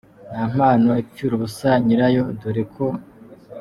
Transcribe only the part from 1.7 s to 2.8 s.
nyirayo dore